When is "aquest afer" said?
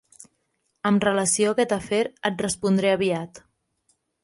1.57-2.01